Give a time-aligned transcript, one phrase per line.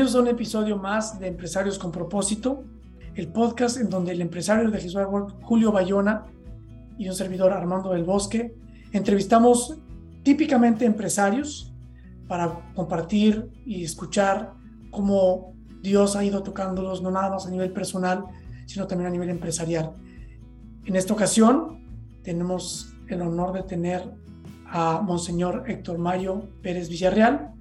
[0.00, 2.64] Bienvenidos un episodio más de Empresarios con Propósito,
[3.16, 6.24] el podcast en donde el empresario de Jesús Work, Julio Bayona,
[6.96, 8.56] y un servidor Armando del Bosque,
[8.92, 9.78] entrevistamos
[10.22, 11.74] típicamente empresarios
[12.26, 14.54] para compartir y escuchar
[14.90, 18.24] cómo Dios ha ido tocándolos, no nada más a nivel personal,
[18.64, 19.96] sino también a nivel empresarial.
[20.86, 21.84] En esta ocasión
[22.22, 24.10] tenemos el honor de tener
[24.64, 27.52] a Monseñor Héctor Mario Pérez Villarreal,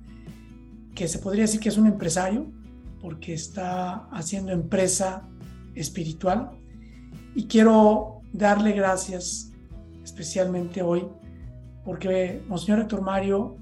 [0.99, 2.51] que se podría decir que es un empresario,
[2.99, 5.29] porque está haciendo empresa
[5.73, 6.51] espiritual.
[7.35, 9.53] Y quiero darle gracias
[10.03, 11.07] especialmente hoy,
[11.85, 13.55] porque Monseñor Héctor Mario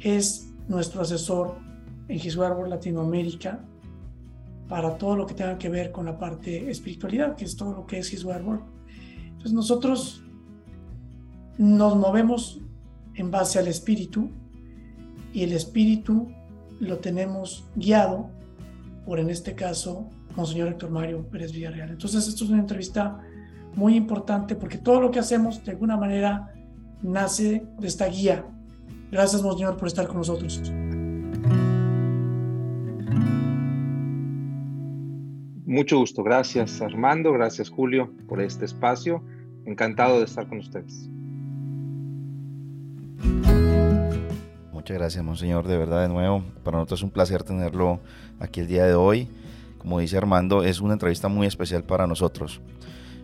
[0.00, 1.58] es nuestro asesor
[2.08, 3.64] en His Latinoamérica
[4.68, 7.86] para todo lo que tenga que ver con la parte espiritualidad, que es todo lo
[7.86, 10.24] que es His Entonces nosotros
[11.56, 12.60] nos movemos
[13.14, 14.28] en base al espíritu
[15.32, 16.32] y el espíritu
[16.80, 18.30] lo tenemos guiado
[19.04, 21.90] por, en este caso, Monseñor Héctor Mario Pérez Villarreal.
[21.90, 23.20] Entonces, esto es una entrevista
[23.74, 26.52] muy importante porque todo lo que hacemos, de alguna manera,
[27.02, 28.46] nace de esta guía.
[29.10, 30.60] Gracias, Monseñor, por estar con nosotros.
[35.66, 36.22] Mucho gusto.
[36.22, 37.32] Gracias, Armando.
[37.32, 39.24] Gracias, Julio, por este espacio.
[39.66, 41.10] Encantado de estar con ustedes.
[44.84, 46.44] Muchas gracias, Monseñor, de verdad, de nuevo.
[46.62, 48.00] Para nosotros es un placer tenerlo
[48.38, 49.30] aquí el día de hoy.
[49.78, 52.60] Como dice Armando, es una entrevista muy especial para nosotros,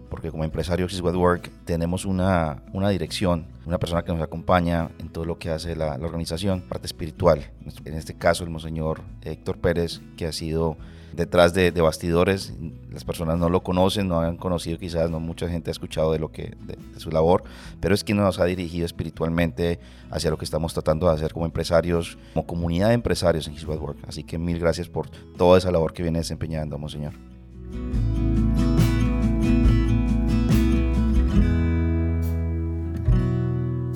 [0.08, 5.10] porque como empresario de Work tenemos una, una dirección, una persona que nos acompaña en
[5.10, 7.50] todo lo que hace la, la organización, parte espiritual.
[7.84, 10.78] En este caso, el Monseñor Héctor Pérez, que ha sido
[11.12, 12.52] detrás de, bastidores.
[12.90, 16.18] Las personas no lo conocen, no han conocido quizás, no mucha gente ha escuchado de
[16.18, 17.44] lo que de, su labor,
[17.80, 19.78] pero es quien nos ha dirigido espiritualmente
[20.10, 23.64] hacia lo que estamos tratando de hacer como empresarios, como comunidad de empresarios en His
[23.64, 23.98] Work.
[24.06, 27.12] Así que mil gracias por toda esa labor que viene desempeñando, Monseñor.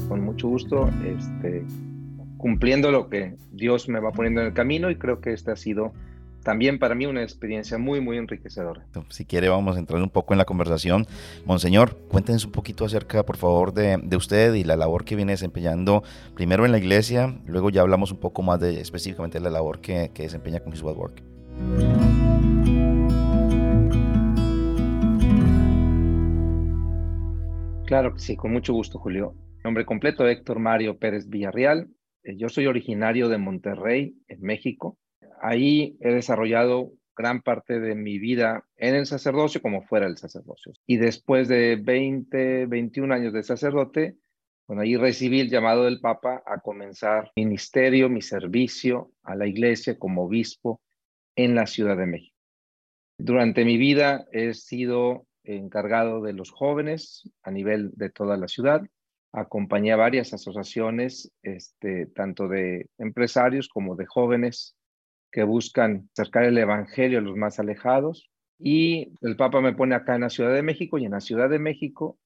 [0.09, 1.65] Con mucho gusto, este,
[2.45, 5.57] cumpliendo lo que Dios me va poniendo en el camino y creo que este ha
[5.57, 5.93] sido
[6.45, 8.87] también para mí una experiencia muy, muy enriquecedora.
[9.09, 11.07] Si quiere, vamos a entrar un poco en la conversación.
[11.47, 16.05] Monseñor, cuéntenos un poquito acerca, por favor, de, usted y la labor que viene desempeñando
[16.35, 19.81] primero en la iglesia, luego ya hablamos un poco más de específicamente de la labor
[19.81, 21.23] que, desempeña con His Work.
[27.87, 29.35] Claro que sí, con mucho gusto, Julio.
[29.65, 31.89] Nombre completo, Héctor Mario Pérez Villarreal.
[32.23, 34.99] Eh, yo soy originario de Monterrey, en México
[35.45, 40.73] ahí he desarrollado gran parte de mi vida en el sacerdocio como fuera del sacerdocio.
[40.87, 44.17] Y después de 20, 21 años de sacerdote,
[44.67, 49.47] bueno, ahí recibí el llamado del Papa a comenzar mi ministerio, mi servicio a la
[49.47, 50.81] iglesia como obispo
[51.37, 52.37] en la Ciudad de México.
[53.19, 58.81] Durante mi vida he sido encargado de los jóvenes a nivel de toda la ciudad.
[59.31, 64.75] Acompañé a varias asociaciones, este, tanto de empresarios como de jóvenes
[65.35, 68.31] que buscan acercar el Evangelio a los más alejados.
[68.57, 71.51] Y el Papa me pone acá en la Ciudad de México y en la Ciudad
[71.51, 72.21] de México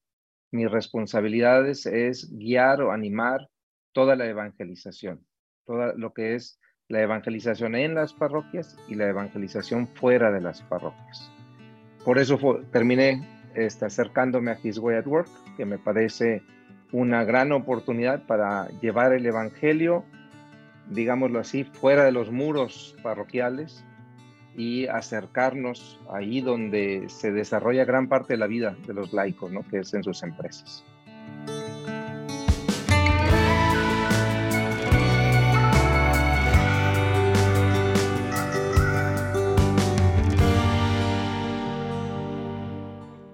[0.51, 3.49] mis responsabilidades es guiar o animar
[3.93, 5.25] toda la evangelización,
[5.65, 10.61] todo lo que es la evangelización en las parroquias y la evangelización fuera de las
[10.61, 11.31] parroquias.
[12.05, 12.37] Por eso
[12.71, 16.43] terminé este, acercándome a His Way at Work, que me parece
[16.91, 20.05] una gran oportunidad para llevar el Evangelio
[20.89, 23.85] digámoslo así, fuera de los muros parroquiales
[24.55, 29.65] y acercarnos ahí donde se desarrolla gran parte de la vida de los laicos, ¿no?
[29.67, 30.83] que es en sus empresas.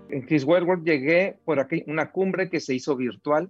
[0.10, 0.46] En Chris
[0.84, 3.50] llegué por aquí, una cumbre que se hizo virtual.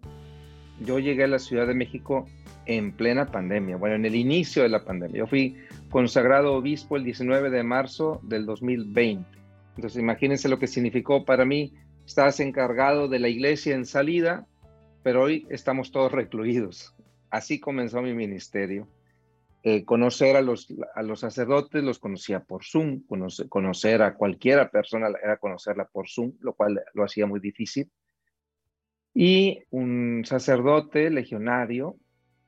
[0.80, 2.26] Yo llegué a la Ciudad de México
[2.66, 5.20] en plena pandemia, bueno, en el inicio de la pandemia.
[5.20, 5.56] Yo fui
[5.90, 9.26] consagrado obispo el 19 de marzo del 2020.
[9.76, 11.74] Entonces, imagínense lo que significó para mí
[12.06, 14.48] estás encargado de la iglesia en salida,
[15.04, 16.96] pero hoy estamos todos recluidos.
[17.30, 18.88] Así comenzó mi ministerio.
[19.64, 23.02] Eh, conocer a los, a los sacerdotes los conocía por Zoom,
[23.50, 27.90] conocer a cualquiera persona era conocerla por Zoom, lo cual lo hacía muy difícil.
[29.14, 31.98] Y un sacerdote legionario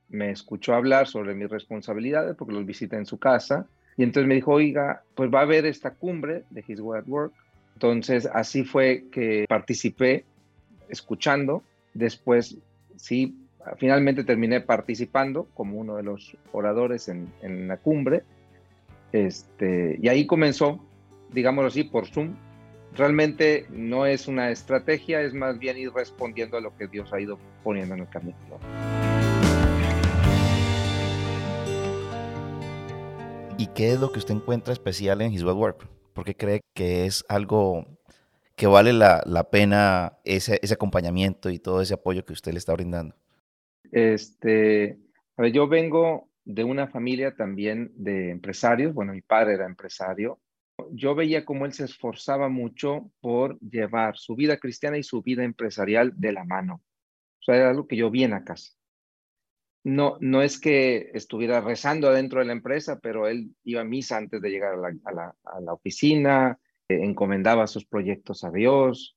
[0.08, 3.66] me escuchó hablar sobre mis responsabilidades porque los visité en su casa
[3.96, 7.08] y entonces me dijo, oiga, pues va a haber esta cumbre de His Way at
[7.08, 7.32] Work.
[7.74, 10.24] Entonces así fue que participé
[10.88, 11.64] escuchando.
[11.94, 12.56] Después
[12.96, 13.36] sí
[13.76, 18.22] finalmente terminé participando como uno de los oradores en, la cumbre.
[19.12, 20.80] Este, y ahí comenzó,
[21.32, 22.36] digámoslo así, por Zoom.
[22.96, 27.20] Realmente no es una estrategia, es más bien ir respondiendo a lo que Dios ha
[27.20, 28.36] ido poniendo en el camino.
[33.60, 35.88] ¿Y qué es lo que usted encuentra especial en His Web Work?
[36.14, 37.98] Porque cree que es algo
[38.54, 42.72] que vale la, pena ese, ese acompañamiento y todo ese apoyo que usted le está
[42.72, 43.16] brindando.
[43.90, 45.00] Este,
[45.36, 48.94] a ver, yo vengo de una familia también de empresarios.
[48.94, 50.38] Bueno, mi padre era empresario.
[50.92, 55.42] Yo veía cómo él se esforzaba mucho por llevar su vida cristiana y su vida
[55.42, 56.80] empresarial de la mano.
[57.40, 58.77] O sea, era algo que yo vi en la casa.
[59.84, 64.16] No, no es que estuviera rezando adentro de la empresa, pero él iba a misa
[64.16, 66.58] antes de llegar a la, a la, oficina,
[66.88, 69.16] eh, encomendaba sus proyectos a Dios,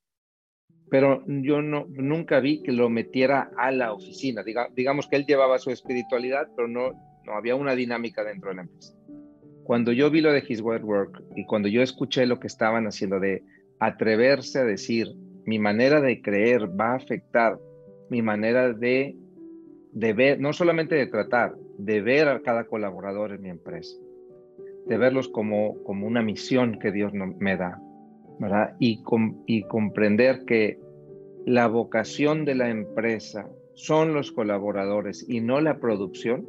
[0.92, 4.44] pero yo no, nunca vi que lo metiera a la oficina.
[4.74, 6.92] digamos que él llevaba su espiritualidad, pero no,
[7.24, 8.94] no había una dinámica dentro de la empresa.
[9.64, 12.86] Cuando yo vi lo de His Word Work y cuando yo escuché lo que estaban
[12.86, 13.42] haciendo de
[13.78, 15.08] atreverse a decir,
[15.46, 17.58] mi manera de creer va a afectar
[18.10, 19.16] mi manera de,
[19.92, 23.96] de ver, no solamente de tratar, de ver a cada colaborador en mi empresa,
[24.86, 27.80] de verlos como, como una misión que Dios me da,
[28.38, 28.74] ¿verdad?
[28.80, 29.02] Y,
[29.46, 30.78] y comprender que
[31.44, 36.48] la vocación de la empresa son los colaboradores y no la producción,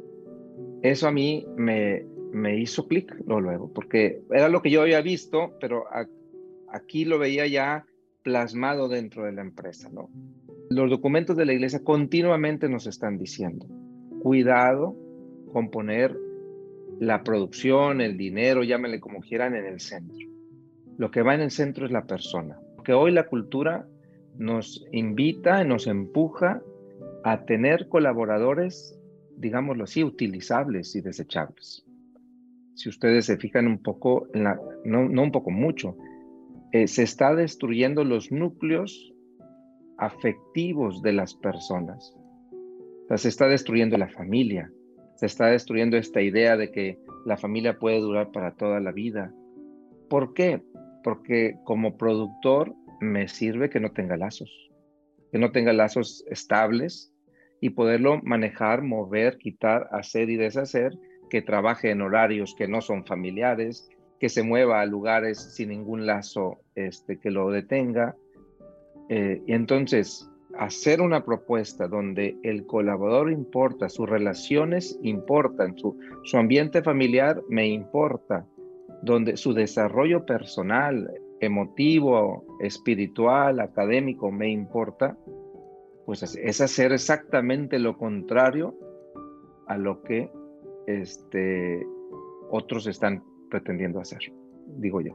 [0.82, 5.54] eso a mí me, me hizo clic luego, porque era lo que yo había visto,
[5.60, 5.84] pero
[6.68, 7.86] aquí lo veía ya
[8.24, 10.10] plasmado dentro de la empresa, ¿no?
[10.70, 13.66] Los documentos de la iglesia continuamente nos están diciendo,
[14.20, 14.96] cuidado
[15.52, 16.18] con poner
[16.98, 20.26] la producción, el dinero, llámenle como quieran, en el centro.
[20.96, 23.86] Lo que va en el centro es la persona, porque hoy la cultura
[24.38, 26.62] nos invita, nos empuja
[27.24, 28.98] a tener colaboradores,
[29.36, 31.84] digámoslo así, utilizables y desechables.
[32.74, 35.96] Si ustedes se fijan un poco, no, un poco, mucho,
[36.74, 39.14] eh, se está destruyendo los núcleos
[39.96, 42.16] afectivos de las personas.
[43.14, 44.72] se está destruyendo la familia,
[45.14, 49.32] se está destruyendo esta idea de que la familia puede durar para toda la vida.
[50.10, 50.62] ¿Por qué?
[51.04, 54.50] Porque como productor me sirve que no tenga lazos,
[55.30, 57.12] que no tenga lazos estables
[57.60, 60.92] y poderlo manejar, mover, quitar, hacer y deshacer,
[61.30, 63.88] que trabaje en horarios que no son familiares,
[64.24, 68.16] que se mueva a lugares sin ningún lazo este, que lo detenga.
[69.10, 76.38] Eh, y entonces, hacer una propuesta donde el colaborador importa, sus relaciones importan, su, su
[76.38, 78.46] ambiente familiar me importa,
[79.02, 85.18] donde su desarrollo personal, emotivo, espiritual, académico me importa,
[86.06, 88.74] pues es hacer exactamente lo contrario
[89.66, 90.30] a lo que
[90.86, 91.86] este,
[92.48, 93.22] otros están
[93.54, 94.18] pretendiendo hacer,
[94.78, 95.14] digo yo.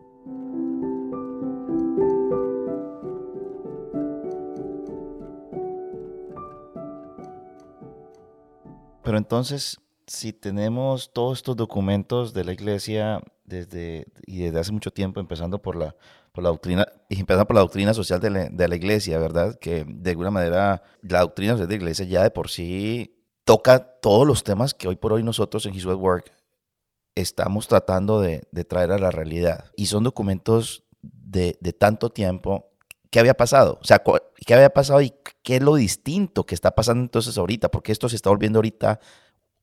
[9.04, 9.78] Pero entonces,
[10.08, 15.62] si tenemos todos estos documentos de la iglesia desde, y desde hace mucho tiempo, empezando
[15.62, 15.98] por la,
[16.32, 19.60] por la doctrina, y empezando por la doctrina social de la, iglesia, ¿verdad?
[19.60, 23.80] Que de alguna manera la doctrina social de la iglesia ya de por sí toca
[24.00, 26.32] todos los temas que hoy por hoy nosotros en His Work
[27.22, 29.72] estamos tratando de, traer a la realidad.
[29.76, 32.72] Y son documentos de, tanto tiempo.
[33.10, 33.80] ¿Qué había pasado?
[33.82, 34.02] O sea,
[34.46, 37.70] ¿qué había pasado y qué es lo distinto que está pasando entonces ahorita?
[37.70, 39.00] Porque esto se está volviendo ahorita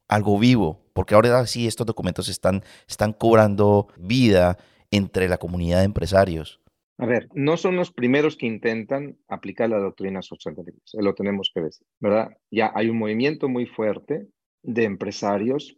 [0.09, 4.59] algo vivo, porque ahora sí estos documentos están, están cobrando vida
[4.91, 6.61] entre la comunidad de empresarios.
[6.99, 10.73] A ver, no son los primeros que intentan aplicar la doctrina social de
[11.03, 12.37] lo tenemos que decir, ¿verdad?
[12.51, 14.29] Ya hay un movimiento muy fuerte
[14.63, 15.77] de empresarios.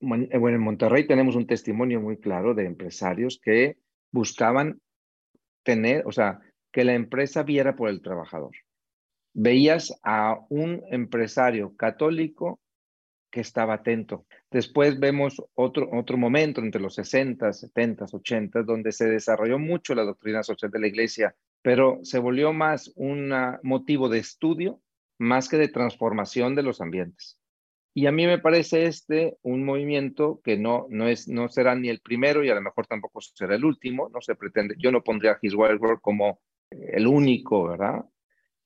[0.00, 3.78] Bueno, en Monterrey tenemos un testimonio muy claro de empresarios que
[4.12, 4.80] buscaban
[5.62, 6.40] tener, o sea,
[6.72, 8.52] que la empresa viera por el trabajador.
[9.32, 12.60] Veías a un empresario católico
[13.30, 14.26] que estaba atento.
[14.50, 20.04] Después vemos otro, otro momento entre los 60, 70, 80, donde se desarrolló mucho la
[20.04, 24.80] doctrina social de la iglesia, pero se volvió más un motivo de estudio
[25.18, 27.38] más que de transformación de los ambientes.
[27.96, 31.88] Y a mí me parece este un movimiento que no, no, es, no será ni
[31.88, 35.02] el primero y a lo mejor tampoco será el último, no se pretende, yo no
[35.02, 38.04] pondría a His Wild World como el único, ¿verdad?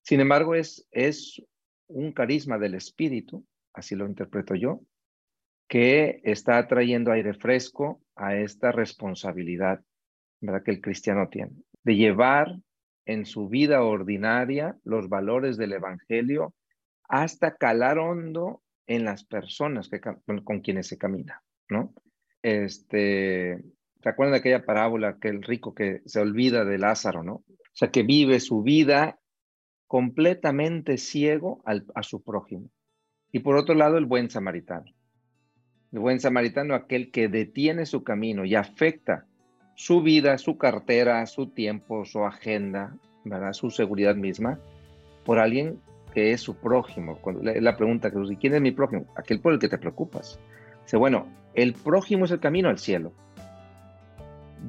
[0.02, 1.40] Sin embargo, es, es
[1.87, 4.80] un carisma del espíritu, así lo interpreto yo,
[5.68, 9.80] que está trayendo aire fresco a esta responsabilidad
[10.40, 10.64] ¿verdad?
[10.64, 11.52] que el cristiano tiene,
[11.84, 12.56] de llevar
[13.06, 16.52] en su vida ordinaria los valores del Evangelio
[17.08, 18.60] hasta calar hondo
[18.90, 21.94] en las personas que, con quienes se camina, ¿no?
[22.42, 23.62] Este,
[24.02, 27.35] ¿Se acuerdan de aquella parábola, que rico que se olvida de Lázaro, ¿no?
[27.35, 29.20] O sea, que vive su vida
[29.87, 32.68] completamente ciego a su prójimo.
[33.30, 34.87] Y por otro lado, el buen samaritano.
[35.92, 39.28] El buen samaritano, aquel que detiene su camino y afecta
[39.76, 43.52] su vida, su cartera, su tiempo, su agenda, ¿verdad?
[43.52, 44.59] su seguridad misma,
[45.25, 45.80] por alguien
[46.11, 47.19] que es su prójimo.
[47.43, 49.07] La, pregunta que ¿quién es mi prójimo?
[49.17, 50.38] Aquel por el que te preocupas.
[50.85, 53.12] Dice, bueno, el prójimo es el camino al cielo.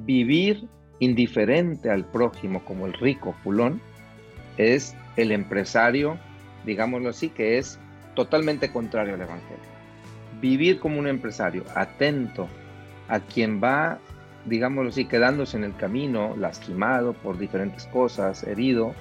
[0.04, 0.68] Vivir
[0.98, 3.80] indiferente al prójimo como el rico fulón
[4.56, 6.18] es el empresario,
[6.64, 7.78] digámoslo así, que es
[8.14, 9.72] totalmente contrario al Evangelio.
[10.40, 12.48] Vivir como un empresario, atento
[13.08, 13.98] a quien va,
[14.46, 18.94] digámoslo así, quedándose en el camino, lastimado por diferentes cosas, herido,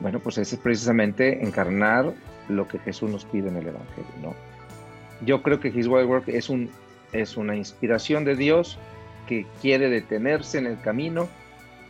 [0.00, 2.12] bueno, pues es precisamente encarnar
[2.48, 4.34] lo que Jesús nos pide en el Evangelio, ¿no?
[5.24, 6.70] Yo creo que His Wild Work es, un,
[7.12, 8.78] es una inspiración de Dios
[9.26, 11.28] que quiere detenerse en el camino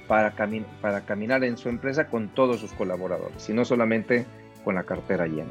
[0.06, 0.34] para,
[0.80, 4.24] para caminar en su empresa con todos sus colaboradores y no solamente
[4.64, 5.50] con la cartera llena.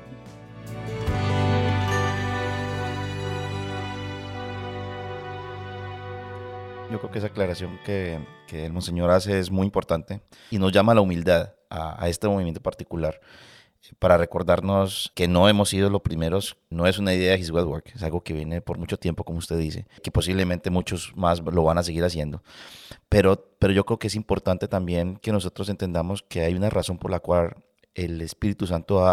[6.92, 10.72] Yo creo que esa aclaración que, que el Monseñor hace es muy importante y nos
[10.72, 13.20] llama a la humildad a, a este movimiento particular
[14.00, 17.66] para recordarnos que no hemos sido los primeros, no es una idea de His Well
[17.66, 21.42] Work, es algo que viene por mucho tiempo, como usted dice, que posiblemente muchos más
[21.42, 22.44] lo van a seguir haciendo.
[23.10, 26.98] Pero, pero yo creo que es importante también que nosotros entendamos que hay una razón
[26.98, 27.56] por la cual
[27.98, 29.04] el Espíritu Santo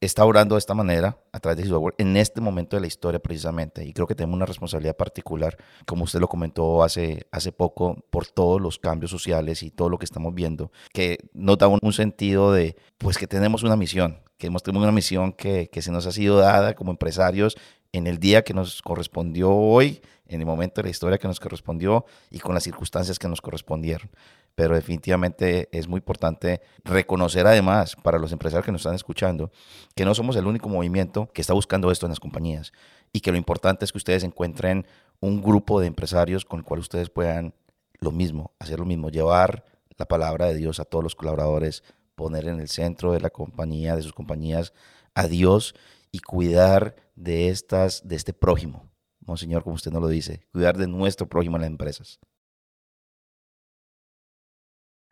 [0.00, 3.18] está orando de esta manera a través de su en este momento de la historia
[3.18, 3.84] precisamente.
[3.84, 8.26] Y creo que tenemos una responsabilidad particular, como usted lo comentó hace, hace poco, por
[8.26, 12.52] todos los cambios sociales y todo lo que estamos viendo, que nos da un, sentido
[12.52, 16.06] de, pues que tenemos una misión, que hemos tenido una misión que, que se nos
[16.06, 17.56] ha sido dada como empresarios
[17.94, 21.38] en el día que nos correspondió hoy, en el momento de la historia que nos
[21.38, 24.10] correspondió y con las circunstancias que nos correspondieron.
[24.56, 29.52] Pero definitivamente es muy importante reconocer además para los empresarios que nos están escuchando
[29.94, 32.72] que no somos el único movimiento que está buscando esto en las compañías
[33.12, 34.86] y que lo importante es que ustedes encuentren
[35.20, 37.54] un grupo de empresarios con el cual ustedes puedan
[38.00, 39.64] lo mismo, hacer lo mismo, llevar
[39.96, 41.84] la palabra de Dios a todos los colaboradores,
[42.16, 44.72] poner en el centro de la compañía, de sus compañías,
[45.14, 45.76] a Dios
[46.10, 48.90] y cuidar de estas, de este prójimo.
[49.20, 52.20] Monseñor, como usted nos lo dice, cuidar de nuestro prójimo en las empresas.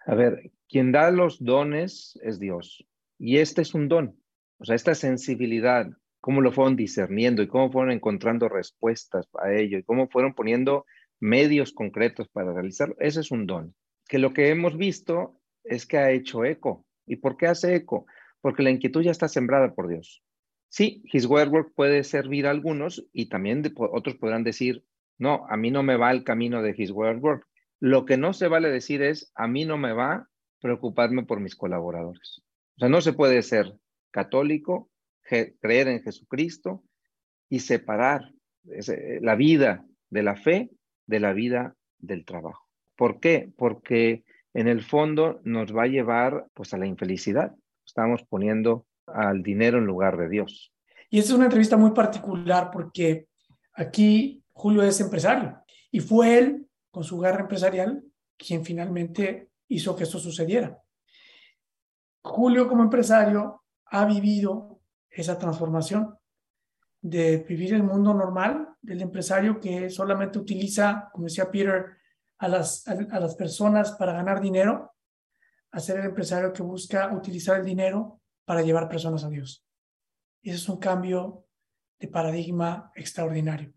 [0.04, 2.84] A ver, quien da los dones es Dios.
[3.18, 4.20] Y este es un don.
[4.58, 5.86] O sea, esta sensibilidad,
[6.20, 10.84] cómo lo fueron discerniendo y cómo fueron encontrando respuestas a ello y cómo fueron poniendo
[11.20, 13.74] medios concretos para realizarlo, ese es un don.
[14.08, 16.84] Que lo que hemos visto es que ha hecho eco.
[17.06, 18.06] ¿Y por qué hace eco?
[18.40, 20.22] Porque la inquietud ya está sembrada por Dios.
[20.72, 24.86] Sí, His Work puede servir a algunos y también otros podrán decir,
[25.18, 27.46] no, a mí no me va el camino de His Work.
[27.78, 30.30] Lo que no se vale decir es, a mí no me va
[30.62, 32.42] preocuparme por mis colaboradores.
[32.76, 33.74] O sea, no se puede ser
[34.10, 36.82] católico, creer en Jesucristo
[37.50, 38.32] y separar
[38.64, 40.70] la vida de la fe
[41.06, 42.66] de la vida del trabajo.
[42.96, 43.52] ¿Por qué?
[43.58, 44.24] Porque
[44.54, 47.54] en el fondo nos va a llevar pues a la infelicidad.
[47.84, 50.72] Estamos poniendo al dinero en lugar de Dios.
[51.10, 53.28] Y esta es una entrevista muy particular porque
[53.74, 58.02] aquí Julio es empresario y fue él con su garra empresarial
[58.36, 60.78] quien finalmente hizo que esto sucediera.
[62.22, 66.16] Julio como empresario ha vivido esa transformación
[67.00, 71.96] de vivir el mundo normal del empresario que solamente utiliza, como decía Peter,
[72.38, 74.94] a las, a, las personas para ganar dinero,
[75.72, 79.64] a ser el empresario que busca utilizar el dinero para llevar personas a Dios.
[80.42, 81.46] Y eso es un cambio
[81.98, 83.72] de paradigma extraordinario.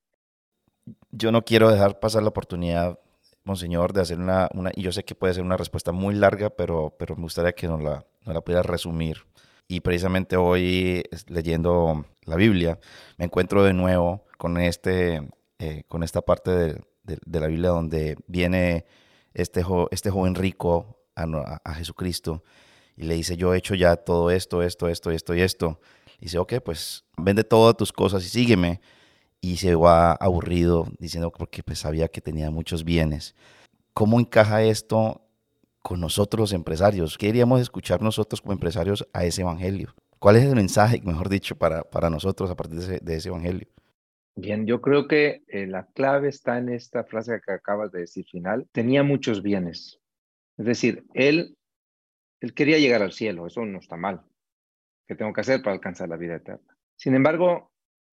[1.12, 3.00] Yo no quiero dejar pasar la oportunidad
[3.46, 6.96] Monseñor, de hacer una, y yo sé que puede ser una respuesta muy larga, pero,
[6.98, 9.28] pero me gustaría que nos la, nos la pudiera resumir.
[9.68, 12.80] Y precisamente hoy, leyendo la Biblia,
[13.18, 15.30] me encuentro de nuevo con, este,
[15.60, 18.86] eh, con esta parte de, de, la Biblia donde viene
[19.36, 22.44] este, este joven rico a, Jesucristo
[22.96, 25.80] y le dice, yo he hecho ya todo esto, esto, esto, esto y esto.
[26.20, 28.80] Dice, ok, pues vende todas tus cosas y sígueme.
[29.42, 33.36] Y se va aburrido diciendo, porque pues sabía que tenía muchos bienes.
[33.94, 35.22] ¿Cómo encaja esto
[35.82, 37.18] con nosotros los empresarios?
[37.18, 39.94] ¿Qué queríamos escuchar nosotros como empresarios a ese evangelio?
[40.20, 43.68] ¿Cuál es el mensaje, mejor dicho, para, para nosotros a partir de ese, evangelio?
[44.36, 48.26] Bien, yo creo que eh, la clave está en esta frase que acabas de decir
[48.26, 48.68] final.
[48.72, 50.00] Tenía muchos bienes.
[50.58, 51.56] Es decir, él,
[52.46, 54.22] él quería llegar al cielo, eso no está mal.
[55.08, 56.78] ¿Qué tengo que hacer para alcanzar la vida eterna?
[56.96, 57.72] Sin embargo,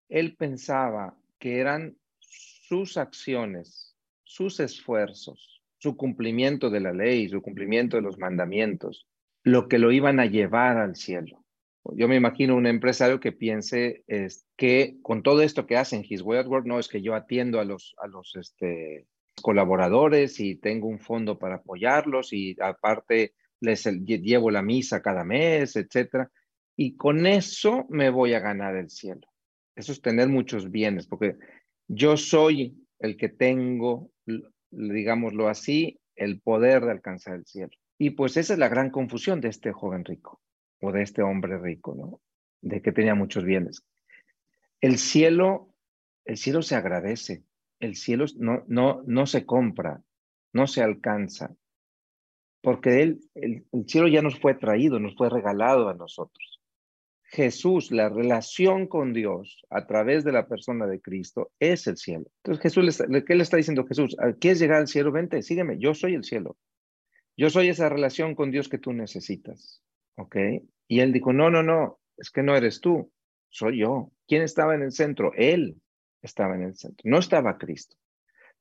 [0.10, 7.96] él pensaba que eran sus acciones, sus esfuerzos, su cumplimiento de la ley, su cumplimiento
[7.96, 9.08] de los mandamientos,
[9.44, 11.46] lo que lo iban a llevar al cielo.
[11.96, 16.22] Yo me imagino un empresario que piense es que con todo esto que hacen His
[16.22, 19.08] Way at Work, no es que yo atiendo a los, a los este,
[19.42, 25.76] colaboradores y tengo un fondo para apoyarlos y aparte les llevo la misa cada mes,
[25.76, 26.32] etcétera.
[26.76, 29.28] Y con eso me voy a ganar el cielo.
[29.76, 31.36] Eso es tener muchos bienes, porque
[31.88, 34.12] yo soy el que tengo,
[34.72, 37.72] digámoslo así, el poder de alcanzar el cielo.
[37.98, 40.42] Y pues esa es la gran confusión de este joven rico
[40.82, 42.22] o de este hombre rico, ¿no?
[42.62, 43.84] De que tenía muchos bienes.
[44.82, 45.74] El cielo,
[46.26, 47.44] el cielo se agradece,
[47.80, 50.02] el cielo no, no, no se compra,
[50.54, 51.56] no se alcanza,
[52.68, 56.62] porque él, el, cielo ya nos fue traído, nos fue regalado a nosotros.
[57.24, 62.26] Jesús, la relación con Dios a través de la persona de Cristo es el cielo.
[62.44, 64.18] Entonces Jesús, ¿qué le está diciendo Jesús?
[64.42, 65.14] ¿Quieres llegar al cielo?
[65.14, 66.58] Vente, sígueme, yo soy el cielo.
[67.38, 69.82] Yo soy esa relación con Dios que tú necesitas.
[70.18, 70.36] ¿Ok?
[70.90, 73.10] Y él dijo, no, no, no, es que no eres tú,
[73.48, 74.12] soy yo.
[74.28, 75.32] ¿Quién estaba en el centro?
[75.38, 75.78] Él
[76.22, 77.96] estaba en el centro, no estaba Cristo.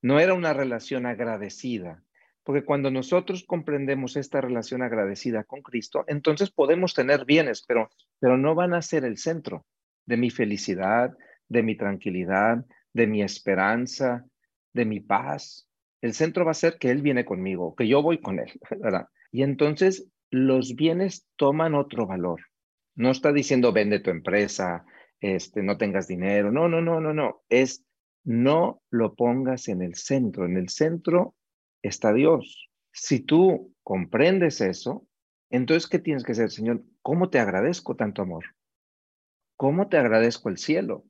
[0.00, 2.04] No era una relación agradecida,
[2.46, 8.38] porque cuando nosotros comprendemos esta relación agradecida con Cristo, entonces podemos tener bienes, pero, pero
[8.38, 9.66] no van a ser el centro
[10.06, 11.10] de mi felicidad,
[11.48, 14.24] de mi tranquilidad, de mi esperanza,
[14.72, 15.68] de mi paz.
[16.00, 19.08] El centro va a ser que Él viene conmigo, que yo voy con Él, ¿verdad?
[19.32, 22.42] Y entonces los bienes toman otro valor.
[22.94, 24.84] No está diciendo vende tu empresa,
[25.18, 26.52] este, no tengas dinero.
[26.52, 27.42] No, no, no, no, no.
[27.48, 27.84] Es
[28.22, 30.46] no lo pongas en el centro.
[30.46, 31.34] En el centro
[31.82, 32.70] está Dios.
[32.92, 35.06] Si tú comprendes eso,
[35.50, 36.82] entonces, ¿qué tienes que hacer, Señor?
[37.02, 38.44] ¿Cómo te agradezco tanto amor?
[39.56, 41.04] ¿Cómo te agradezco el cielo?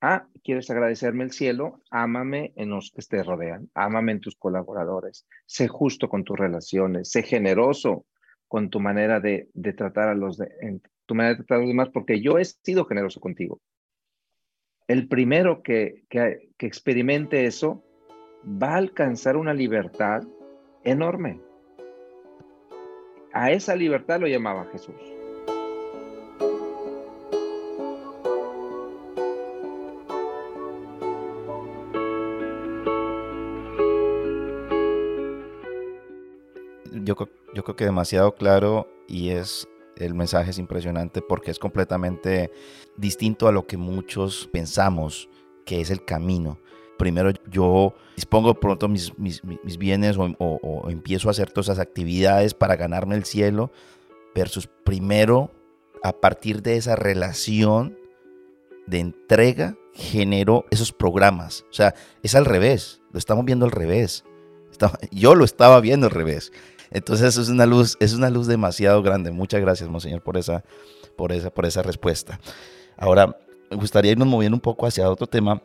[0.00, 1.82] Ah, ¿quieres agradecerme el cielo?
[1.90, 7.10] Ámame en los que te rodean, ámame en tus colaboradores, sé justo con tus relaciones,
[7.10, 8.06] sé generoso
[8.48, 12.20] con tu manera de, tratar a los de, tu manera tratar a los demás, porque
[12.20, 13.60] yo he sido generoso contigo.
[14.86, 16.04] El primero que
[16.58, 17.85] experimente eso
[18.46, 20.22] va a alcanzar una libertad
[20.84, 21.40] enorme.
[23.32, 24.94] A esa libertad lo llamaba Jesús.
[37.06, 37.14] yo,
[37.54, 42.50] yo creo que demasiado claro y es el mensaje es impresionante porque es completamente
[42.96, 45.30] distinto a lo que muchos pensamos
[45.64, 46.58] que es el camino.
[46.96, 49.42] Primero yo dispongo pronto mis, mis,
[49.78, 53.70] bienes o, o, empiezo a hacer todas esas actividades para ganarme el cielo
[54.34, 55.50] versus primero
[56.02, 57.98] a partir de esa relación
[58.86, 61.64] de entrega genero esos programas.
[61.70, 64.24] O sea, es al revés, lo estamos viendo al revés.
[65.10, 66.52] Yo lo estaba viendo al revés.
[66.90, 69.30] Entonces es una luz, es una luz demasiado grande.
[69.30, 70.64] Muchas gracias, Monseñor, por esa,
[71.16, 72.38] por esa, por esa respuesta.
[72.96, 73.36] Ahora,
[73.70, 75.62] me gustaría irnos moviendo un poco hacia otro tema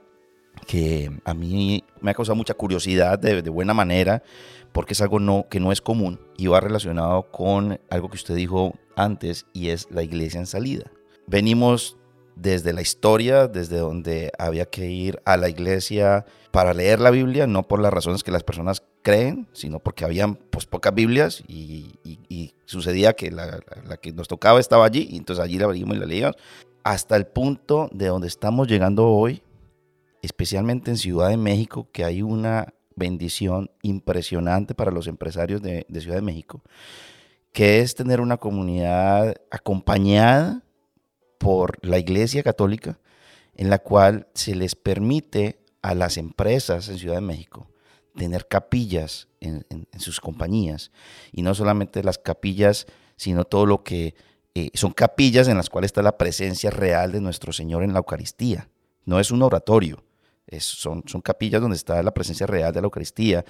[0.66, 4.24] que a mí me ha causado mucha curiosidad de, buena manera,
[4.72, 8.36] porque es algo no, que no es común y va relacionado con algo que usted
[8.36, 10.92] dijo antes y es la iglesia en salida.
[11.28, 11.98] Venimos
[12.36, 17.48] desde la historia, desde donde había que ir a la iglesia para leer la Biblia,
[17.48, 21.88] no por las razones que las personas creen, sino porque habían pues, pocas Biblias y,
[22.66, 23.60] sucedía que la,
[24.02, 26.38] que nos tocaba estaba allí, y entonces allí la abrimos y la leíamos,
[26.84, 29.44] hasta el punto de donde estamos llegando hoy,
[30.22, 36.16] especialmente en Ciudad de México, que hay una bendición impresionante para los empresarios de, Ciudad
[36.16, 36.62] de México,
[37.52, 40.64] que es tener una comunidad acompañada
[41.38, 43.00] por la Iglesia Católica,
[43.56, 47.68] en la cual se les permite a las empresas en Ciudad de México
[48.16, 49.66] tener capillas en,
[49.98, 50.92] sus compañías.
[51.32, 54.16] Y no solamente las capillas, sino todo lo que
[54.54, 58.00] eh, son capillas en las cuales está la presencia real de nuestro Señor en la
[58.00, 58.70] Eucaristía.
[59.06, 60.04] No es un oratorio,
[60.60, 63.46] son, son capillas donde está la presencia real de la Eucaristía.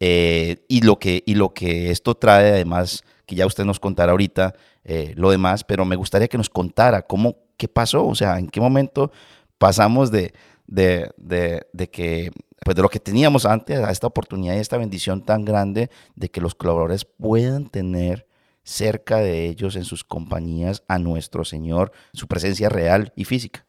[0.00, 4.12] Eh, y, lo que, y lo que esto trae, además, que ya usted nos contará
[4.12, 8.38] ahorita eh, lo demás, pero me gustaría que nos contara cómo, qué pasó, o sea,
[8.38, 9.12] en qué momento
[9.58, 10.34] pasamos de,
[10.66, 12.30] de, de, de que
[12.64, 16.30] pues de lo que teníamos antes a esta oportunidad y esta bendición tan grande de
[16.30, 18.26] que los colaboradores puedan tener
[18.62, 23.66] cerca de ellos en sus compañías a nuestro Señor, su presencia real y física.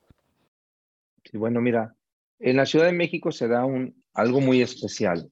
[1.24, 1.96] Sí, bueno, mira,
[2.40, 5.32] en la Ciudad de México se da un, algo muy especial.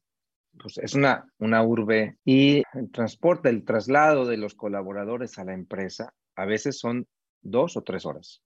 [0.59, 5.53] Pues es una, una urbe y el transporte, el traslado de los colaboradores a la
[5.53, 7.07] empresa a veces son
[7.41, 8.43] dos o tres horas.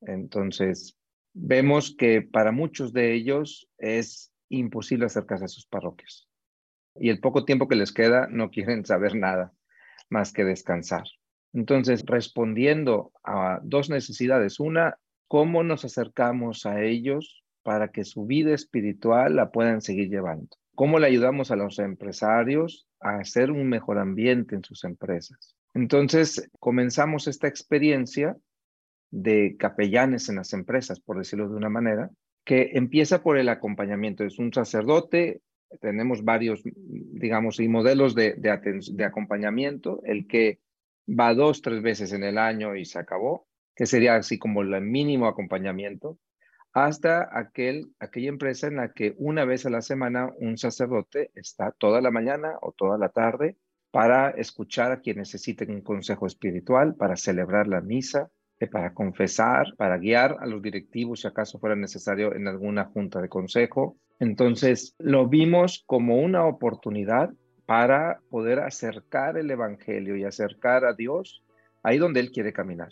[0.00, 0.96] Entonces,
[1.34, 6.28] vemos que para muchos de ellos es imposible acercarse a sus parroquias.
[6.94, 9.52] Y el poco tiempo que les queda no quieren saber nada
[10.08, 11.04] más que descansar.
[11.52, 14.60] Entonces, respondiendo a dos necesidades.
[14.60, 20.48] Una, ¿cómo nos acercamos a ellos para que su vida espiritual la puedan seguir llevando?
[20.74, 25.54] ¿Cómo le ayudamos a los empresarios a hacer un mejor ambiente en sus empresas?
[25.74, 28.38] Entonces, comenzamos esta experiencia
[29.10, 32.08] de capellanes en las empresas, por decirlo de una manera,
[32.42, 34.24] que empieza por el acompañamiento.
[34.24, 35.42] Es un sacerdote,
[35.82, 40.58] tenemos varios, digamos, y modelos de, de, acompañamiento, el que
[41.06, 44.80] va dos, tres veces en el año y se acabó, que sería así como el
[44.80, 46.18] mínimo acompañamiento,
[46.72, 51.72] hasta aquel, aquella empresa en la que una vez a la semana un sacerdote está
[51.72, 53.56] toda la mañana o toda la tarde
[53.90, 58.30] para escuchar a quien necesite un consejo espiritual, para celebrar la misa,
[58.66, 63.28] para confesar, para guiar a los directivos si acaso fuera necesario en alguna junta de
[63.28, 63.96] consejo.
[64.18, 67.30] Entonces, lo vimos como una oportunidad
[67.66, 71.44] para poder acercar el Evangelio y acercar a Dios
[71.82, 72.88] ahí donde Él quiere caminar.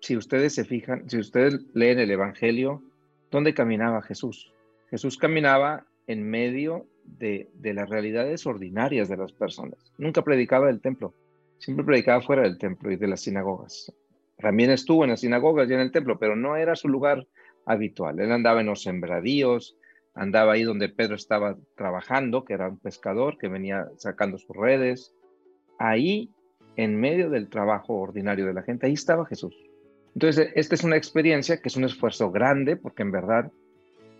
[0.00, 2.82] Si ustedes se fijan, si ustedes leen el Evangelio,
[3.30, 4.52] ¿dónde caminaba Jesús?
[4.90, 9.78] Jesús caminaba en medio de, las realidades ordinarias de las personas.
[9.98, 11.14] Nunca predicaba del templo,
[11.58, 13.92] siempre predicaba fuera del templo y de las sinagogas.
[14.38, 17.26] También estuvo en las sinagogas y en el templo, pero no era su lugar
[17.66, 18.20] habitual.
[18.20, 19.76] Él andaba en los sembradíos,
[20.14, 25.12] andaba ahí donde Pedro estaba trabajando, que era un pescador que venía sacando sus redes.
[25.78, 26.30] Ahí,
[26.76, 29.67] en medio del trabajo ordinario de la gente, ahí estaba Jesús.
[30.18, 33.52] Entonces, esta es una experiencia que es un esfuerzo grande, porque en verdad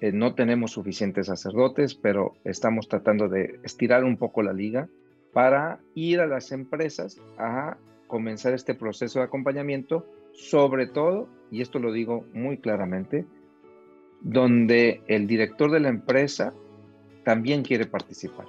[0.00, 4.88] eh, no tenemos suficientes sacerdotes, pero estamos tratando de estirar un poco la liga
[5.32, 11.80] para ir a las empresas a comenzar este proceso de acompañamiento, sobre todo, y esto
[11.80, 13.26] lo digo muy claramente,
[14.20, 16.54] donde el director de la empresa
[17.24, 18.46] también quiere participar.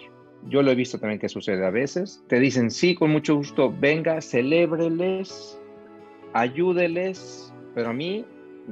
[0.47, 2.23] Yo lo he visto también que sucede a veces.
[2.27, 5.59] Te dicen, sí, con mucho gusto, venga, celébreles,
[6.33, 8.25] ayúdeles, pero a mí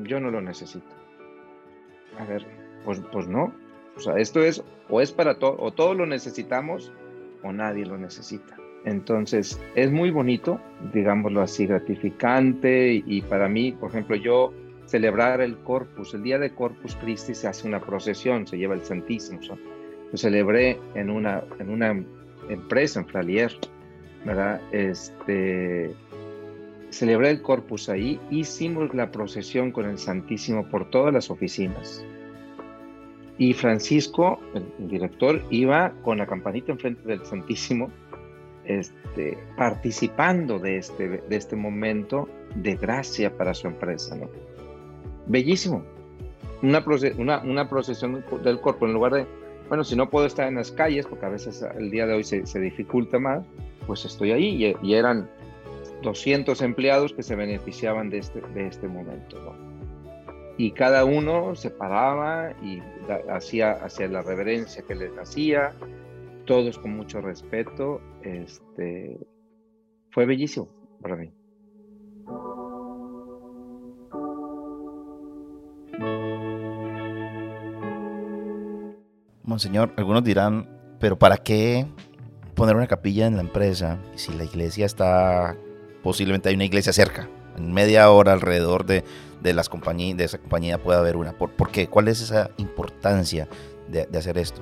[0.04, 0.88] yo no lo necesito.
[2.20, 2.46] A ver,
[2.86, 3.54] pues, pues no.
[3.96, 6.92] O sea, esto es, o es para todo, o todos lo necesitamos,
[7.44, 8.58] o nadie lo necesita.
[8.86, 10.62] Entonces, es muy bonito,
[10.94, 14.54] digámoslo así, gratificante y para mí, por ejemplo, yo
[14.86, 18.84] celebrar el Corpus, el día de Corpus Christi se hace una procesión, se lleva el
[18.84, 19.40] Santísimo.
[20.12, 22.02] Lo celebré en una, en una
[22.50, 23.52] empresa, en Fralier,
[24.24, 24.62] ¿verdad?
[24.72, 25.94] Este,
[26.90, 32.06] celebré el Corpus ahí, hicimos la procesión con el Santísimo por todas las oficinas.
[33.38, 37.92] Y Francisco, el director, iba con la campanita enfrente del Santísimo
[38.66, 44.16] este, participando de este, de este momento de gracia para su empresa.
[44.16, 44.30] ¿no?
[45.28, 45.84] Bellísimo.
[46.62, 46.84] Una,
[47.18, 49.28] una, una, procesión del cuerpo, en lugar de,
[49.68, 52.24] bueno, si no puedo estar en las calles, porque a veces el día de hoy
[52.24, 53.46] se, se dificulta más,
[53.88, 55.30] pues estoy ahí y, eran
[56.02, 59.56] 200 empleados que se beneficiaban de este, de este momento.
[60.58, 62.82] Y cada uno se paraba y
[63.30, 65.74] hacía, hacía la reverencia que les hacía,
[66.46, 68.02] todos con mucho respeto.
[68.24, 69.20] Este,
[70.12, 70.68] fue bellísimo
[71.02, 71.32] para mí.
[79.44, 80.68] Monseñor, algunos dirán,
[81.00, 81.86] pero ¿para qué
[82.56, 85.56] poner una capilla en la empresa si la iglesia está,
[86.04, 89.04] posiblemente hay una iglesia cerca, en media hora alrededor de,
[89.42, 91.34] de las compañías, de esa compañía puede haber una?
[91.34, 91.88] ¿Por, qué?
[91.88, 93.48] ¿Cuál es esa importancia
[93.88, 94.62] de hacer esto?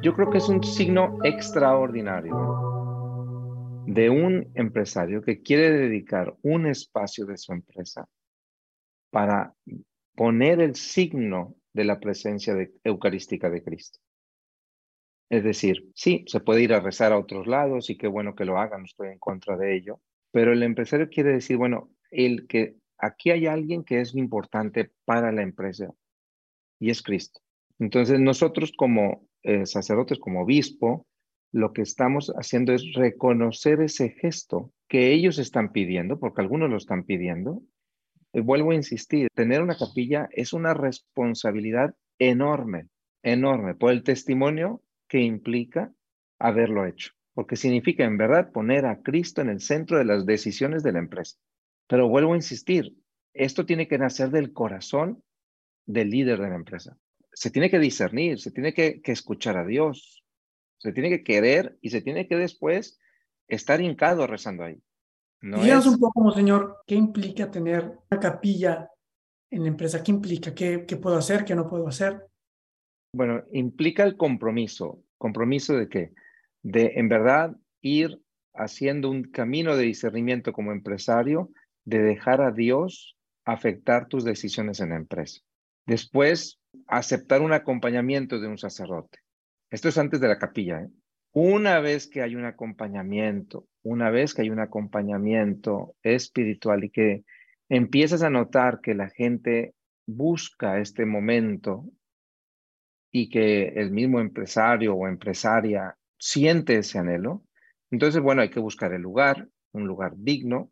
[0.00, 2.58] Yo creo que es un signo extraordinario
[3.86, 8.06] de un empresario que quiere dedicar un espacio de su empresa
[9.10, 9.54] para
[10.14, 12.54] poner el signo de la presencia
[12.84, 13.98] eucarística de Cristo.
[15.30, 18.46] Es decir, sí, se puede ir a rezar a otros lados y qué bueno que
[18.46, 22.46] lo hagan, no estoy en contra de ello, pero el empresario quiere decir, bueno, el
[22.46, 25.92] que aquí hay alguien que es importante para la empresa
[26.80, 27.40] y es Cristo.
[27.78, 31.06] Entonces nosotros como eh, sacerdotes, como obispo,
[31.52, 36.76] lo que estamos haciendo es reconocer ese gesto que ellos están pidiendo, porque algunos lo
[36.76, 37.62] están pidiendo.
[38.32, 42.88] Y vuelvo a insistir, tener una capilla es una responsabilidad enorme,
[43.22, 45.92] enorme, por el testimonio que implica
[46.38, 50.82] haberlo hecho, porque significa en verdad poner a Cristo en el centro de las decisiones
[50.82, 51.36] de la empresa.
[51.88, 52.94] Pero vuelvo a insistir,
[53.32, 55.22] esto tiene que nacer del corazón
[55.86, 56.96] del líder de la empresa.
[57.32, 60.22] Se tiene que discernir, se tiene que, escuchar a Dios,
[60.76, 62.98] se tiene que querer y se tiene que después
[63.48, 64.82] estar hincado rezando ahí.
[65.40, 65.86] No es...
[65.86, 68.90] un poco, señor, ¿qué implica tener una capilla
[69.50, 70.02] en la empresa?
[70.02, 70.54] ¿Qué implica?
[70.54, 71.44] ¿Qué, ¿Qué puedo hacer?
[71.44, 72.28] ¿Qué no puedo hacer?
[73.12, 75.02] Bueno, implica el compromiso.
[75.16, 76.12] ¿Compromiso de qué?
[76.62, 78.20] De en verdad ir
[78.54, 81.50] haciendo un camino de discernimiento como empresario,
[81.84, 85.40] de dejar a Dios afectar tus decisiones en la empresa.
[85.86, 89.20] Después, aceptar un acompañamiento de un sacerdote.
[89.70, 90.82] Esto es antes de la capilla.
[90.82, 90.88] ¿eh?
[91.32, 97.24] Una vez que hay un acompañamiento, una vez que hay un acompañamiento espiritual y que
[97.70, 99.74] empiezas a notar que la gente
[100.06, 101.84] busca este momento
[103.10, 107.44] y que el mismo empresario o empresaria siente ese anhelo,
[107.90, 110.70] entonces, bueno, hay que buscar el lugar, un lugar digno,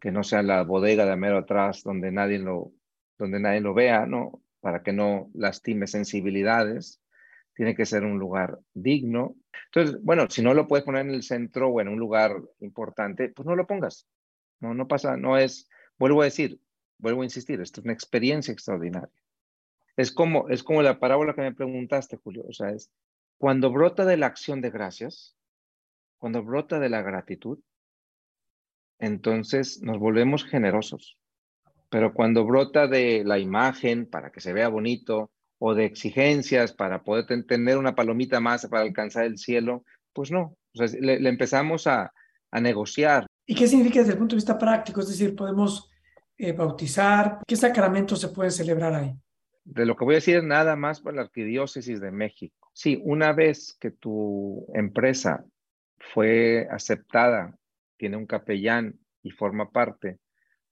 [0.00, 2.72] que no sea la bodega de mero atrás donde nadie lo,
[3.18, 4.42] donde nadie lo vea, ¿no?
[4.60, 7.00] Para que no lastime sensibilidades.
[7.54, 9.36] Tiene que ser un lugar digno.
[9.66, 13.28] Entonces, bueno, si no lo puedes poner en el centro o en un lugar importante,
[13.28, 14.06] pues no lo pongas.
[14.60, 16.60] No, no pasa, no es, vuelvo a decir,
[16.98, 19.10] vuelvo a insistir, esto es una experiencia extraordinaria.
[20.00, 22.42] Es como, es como la parábola que me preguntaste, Julio.
[22.48, 22.90] O sea, es
[23.36, 25.36] cuando brota de la acción de gracias,
[26.16, 27.58] cuando brota de la gratitud,
[28.98, 31.18] entonces nos volvemos generosos.
[31.90, 37.02] Pero cuando brota de la imagen para que se vea bonito o de exigencias para
[37.02, 39.84] poder tener una palomita más para alcanzar el cielo,
[40.14, 40.56] pues no.
[40.74, 42.10] O sea, le, empezamos a,
[42.52, 43.26] negociar.
[43.46, 45.00] ¿Y qué significa desde el punto de vista práctico?
[45.02, 45.90] Es decir, podemos
[46.38, 47.40] eh, bautizar.
[47.46, 49.14] ¿Qué sacramentos se pueden celebrar ahí?
[49.70, 52.70] De lo que voy a decir es nada más para la Arquidiócesis de México.
[52.74, 55.44] Sí, una vez que tu empresa
[55.96, 57.56] fue aceptada
[57.96, 60.18] tiene un capellán y forma parte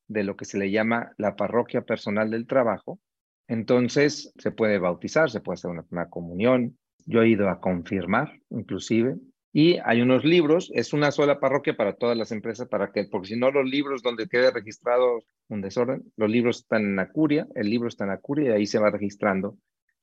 [0.09, 2.99] de lo que se le llama la parroquia personal del trabajo,
[3.47, 6.77] entonces se puede bautizar, se puede hacer una, comunión.
[7.07, 9.17] Yo he ido a confirmar, inclusive,
[9.53, 13.29] y hay unos libros, es una sola parroquia para todas las empresas, para que, porque
[13.29, 17.47] si no los libros donde quede registrado un desorden, los libros están en la curia,
[17.55, 19.57] el libro está en la curia y ahí se va registrando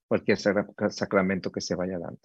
[0.08, 2.22] cualquier sacramento que se vaya dando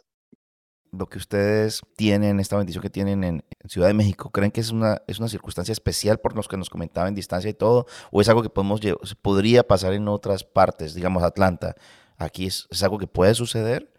[0.92, 4.70] lo que ustedes tienen, esta bendición que tienen en, Ciudad de México, ¿creen que es
[4.70, 7.86] una, es una circunstancia especial por los que nos comentaban en distancia y todo?
[8.10, 8.80] ¿O es algo que podemos,
[9.20, 11.76] podría pasar en otras partes, digamos Atlanta?
[12.16, 13.92] ¿Aquí es, algo que puede suceder?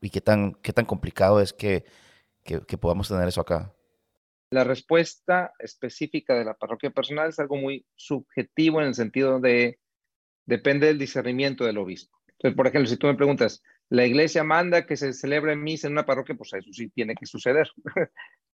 [0.00, 1.84] ¿Y qué tan, qué tan complicado es que,
[2.42, 3.74] que, podamos tener eso acá?
[4.50, 9.78] La respuesta específica de la parroquia personal es algo muy subjetivo en el sentido de
[10.44, 12.18] depende del discernimiento del obispo.
[12.28, 15.92] Entonces, por ejemplo, si tú me preguntas, la iglesia manda que se celebre misa en
[15.92, 17.70] una parroquia, pues eso sí tiene que suceder.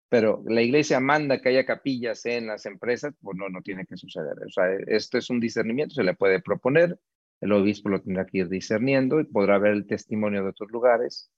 [0.09, 3.97] Pero la iglesia manda que haya capillas en las empresas, pues no, no tiene que
[3.97, 4.35] suceder.
[4.47, 6.99] O sea, esto es un discernimiento, se le puede proponer,
[7.41, 11.31] el obispo lo tendrá que ir discerniendo y podrá ver el testimonio de otros lugares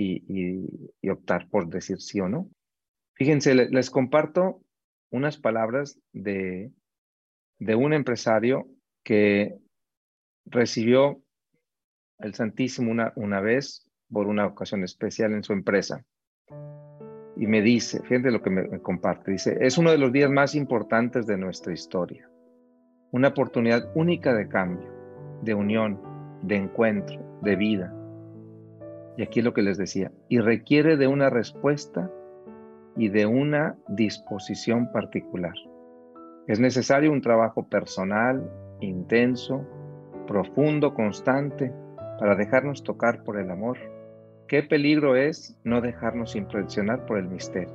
[0.00, 2.48] y, optar por decir sí o no.
[3.14, 4.62] Fíjense, les comparto
[5.10, 6.72] unas palabras de,
[7.58, 8.68] de un empresario
[9.04, 9.58] que
[10.46, 11.22] recibió
[12.18, 16.04] el Santísimo una, una vez por una ocasión especial en su empresa.
[17.36, 20.54] Y me dice, fíjate lo que me, comparte, dice, es uno de los días más
[20.54, 22.28] importantes de nuestra historia.
[23.12, 24.92] Una oportunidad única de cambio,
[25.42, 26.00] de unión,
[26.42, 27.94] de encuentro, de vida.
[29.16, 32.10] Y aquí es lo que les decía, y requiere de una respuesta
[32.96, 35.54] y de una disposición particular.
[36.46, 39.66] Es necesario un trabajo personal, intenso,
[40.26, 41.72] profundo, constante,
[42.18, 43.78] para dejarnos tocar por el amor.
[44.48, 47.74] Qué peligro es no dejarnos impresionar por el misterio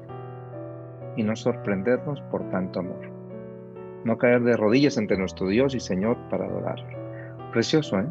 [1.16, 3.12] y no sorprendernos por tanto amor.
[4.04, 6.86] No caer de rodillas ante nuestro Dios y Señor para adorarlo.
[7.52, 8.06] Precioso, ¿eh?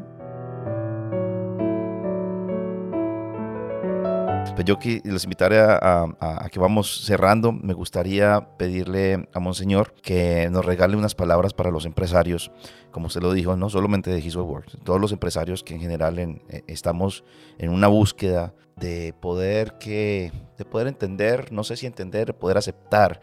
[4.53, 7.53] Pues yo les invitaré a, que vamos cerrando.
[7.53, 12.53] Me gustaría pedirle a Monseñor que nos regale unas palabras para los empresarios,
[12.93, 16.19] como usted lo dijo, no solamente de His Works, todos los empresarios que en general
[16.19, 17.25] eh, estamos
[17.59, 23.21] en una búsqueda de poder que, de poder entender, no sé si entender, poder aceptar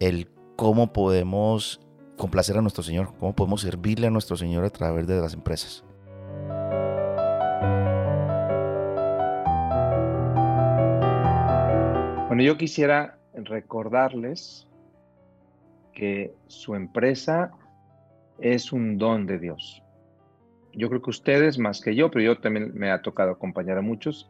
[0.00, 1.80] el cómo podemos
[2.16, 5.84] complacer a nuestro Señor, cómo podemos servirle a nuestro Señor a través de las empresas.
[12.34, 14.66] Bueno, yo quisiera recordarles
[15.92, 17.52] que su empresa
[18.40, 19.84] es un don de Dios.
[20.72, 23.82] Yo creo que ustedes más que yo, pero yo también me ha tocado acompañar a
[23.82, 24.28] muchos.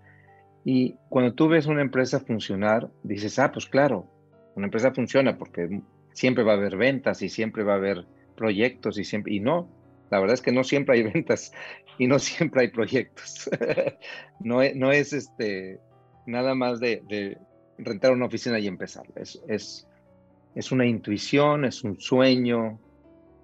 [0.67, 4.07] Y cuando tú ves una empresa funcionar, dices, ah, pues claro,
[4.55, 5.81] una empresa funciona porque
[6.13, 8.05] siempre va a haber ventas y siempre va a haber
[8.37, 9.67] proyectos y siempre, y no,
[10.11, 11.55] la verdad es que no siempre hay ventas
[11.97, 13.49] y no siempre hay proyectos.
[14.41, 15.81] no, es, no es este,
[16.27, 17.39] nada más de,
[17.79, 19.05] rentar una oficina y empezar.
[19.17, 19.87] Es, es,
[20.55, 22.79] es una intuición, es un sueño,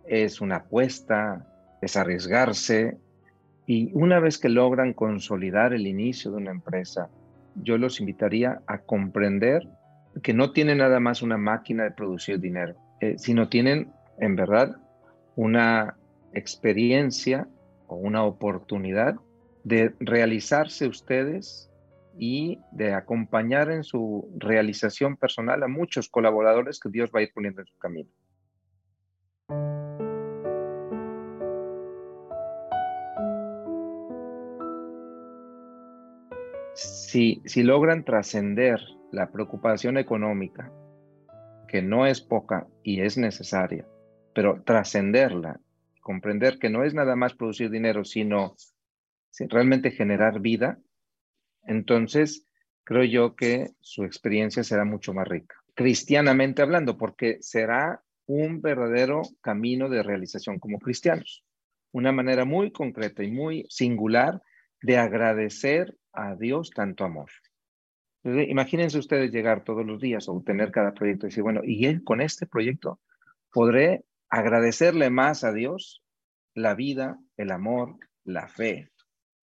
[0.06, 1.46] es una apuesta,
[1.80, 2.98] es arriesgarse.
[3.66, 7.08] Y una vez que logran consolidar el inicio de una empresa,
[7.56, 9.68] yo los invitaría a comprender
[10.22, 14.76] que no tienen nada más una máquina de producir dinero, eh, sino tienen en verdad
[15.36, 15.96] una
[16.34, 17.48] experiencia
[17.86, 19.16] o una oportunidad
[19.64, 21.69] de realizarse ustedes
[22.22, 27.32] y de acompañar en su realización personal a muchos colaboradores que Dios va a ir
[27.32, 28.10] poniendo en su camino.
[36.74, 38.80] Si, si logran trascender
[39.12, 40.70] la preocupación económica,
[41.68, 43.86] que no es poca y es necesaria,
[44.34, 45.58] pero trascenderla,
[46.02, 48.56] comprender que no es nada más producir dinero, sino
[49.48, 50.78] realmente generar vida,
[51.66, 52.46] entonces
[52.84, 59.22] creo yo que su experiencia será mucho más rica, cristianamente hablando, porque será un verdadero
[59.40, 61.44] camino de realización como cristianos,
[61.92, 64.40] una manera muy concreta y muy singular
[64.82, 67.30] de agradecer a Dios tanto amor.
[68.24, 72.04] imagínense ustedes llegar todos los días o tener cada proyecto y decir, bueno, y él
[72.04, 73.00] con este proyecto
[73.52, 76.02] podré agradecerle más a Dios
[76.54, 78.90] la vida, el amor, la fe,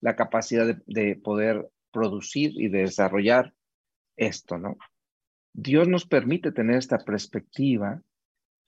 [0.01, 3.55] la capacidad de, poder producir y desarrollar
[4.17, 4.77] esto, ¿no?
[5.53, 8.03] Dios nos permite tener esta perspectiva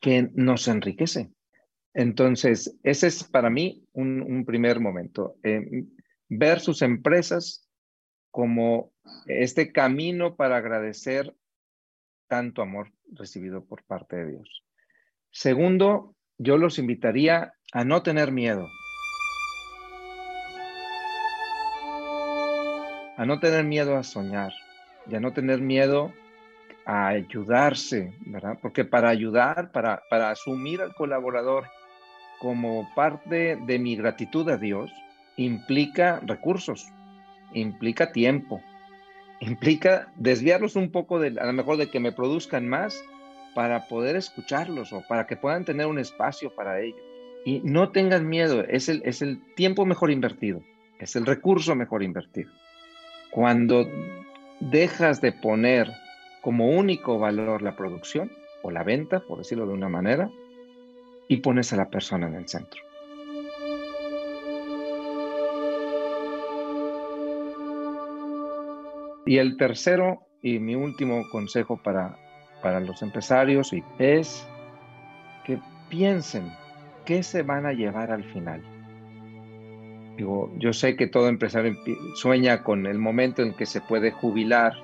[0.01, 1.31] que nos enriquece.
[1.95, 5.37] Entonces, ese es para mí un, primer momento.
[5.43, 5.87] Eh,
[6.29, 7.69] ver sus empresas
[8.31, 8.93] como
[9.27, 11.35] este camino para agradecer
[12.27, 14.65] tanto amor recibido por parte de Dios.
[15.31, 18.67] Segundo, yo los invitaría a no tener miedo.
[23.17, 24.53] A no tener miedo a soñar
[25.09, 26.13] y a no tener miedo
[26.85, 28.59] a ayudarse, ¿verdad?
[28.61, 31.65] Porque para ayudar, para, para asumir al colaborador
[32.41, 34.91] como parte de mi gratitud a Dios,
[35.37, 36.87] implica recursos,
[37.53, 38.61] implica tiempo,
[39.41, 43.03] implica desviarlos un poco de, a lo mejor de que me produzcan más
[43.55, 47.01] para poder escucharlos o para que puedan tener un espacio para ellos.
[47.45, 50.63] Y no tengan miedo, es el, es el tiempo mejor invertido,
[50.99, 52.51] es el recurso mejor invertido.
[53.35, 53.87] Cuando
[54.61, 55.91] dejas de poner
[56.41, 58.31] como único valor la producción
[58.63, 60.31] o la venta, por decirlo de una manera,
[61.29, 62.81] y pones a la persona en el centro.
[69.27, 72.19] Y el tercero y mi último consejo para
[72.65, 74.49] para los empresarios es
[75.45, 76.51] que piensen
[77.05, 78.63] qué se van a llevar al final.
[80.17, 81.77] Digo, yo sé que todo empresario
[82.15, 84.75] sueña con el momento en que se puede jubilar,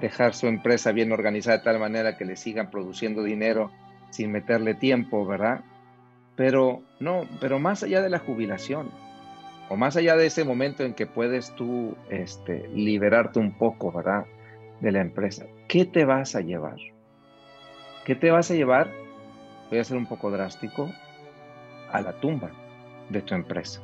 [0.00, 3.70] dejar su empresa bien organizada de tal manera que le sigan produciendo dinero
[4.10, 5.64] sin meterle tiempo, ¿verdad?
[6.36, 8.90] Pero no, pero más allá de la jubilación,
[9.68, 14.26] o más allá de ese momento en que puedes tú este, liberarte un poco, ¿verdad?
[14.80, 16.76] De la empresa, ¿qué te vas a llevar?
[18.04, 18.90] ¿Qué te vas a llevar?
[19.70, 20.90] Voy a ser un poco drástico,
[21.90, 22.50] a la tumba
[23.08, 23.80] de tu empresa.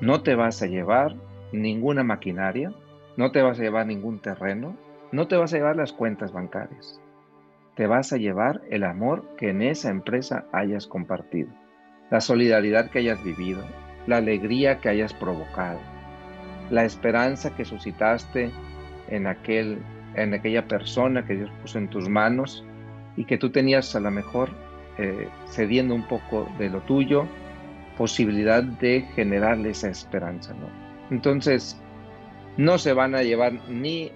[0.00, 1.14] No te vas a llevar
[1.52, 2.72] ninguna maquinaria,
[3.18, 4.74] no te vas a llevar ningún terreno,
[5.12, 6.98] no te vas a llevar las cuentas bancarias.
[7.74, 11.50] Te vas a llevar el amor que en esa empresa hayas compartido,
[12.10, 13.62] la solidaridad que hayas vivido,
[14.06, 15.80] la alegría que hayas provocado,
[16.70, 18.50] la esperanza que suscitaste
[19.08, 19.82] en, aquel,
[20.14, 22.64] en aquella persona que Dios puso en tus manos
[23.16, 24.48] y que tú tenías a lo mejor
[24.96, 27.26] eh, cediendo un poco de lo tuyo,
[28.00, 30.70] posibilidad de generarle esa esperanza, ¿no?
[31.10, 31.78] Entonces,
[32.56, 34.10] no se van a llevar ni